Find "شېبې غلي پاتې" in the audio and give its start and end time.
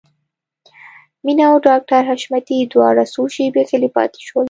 3.33-4.19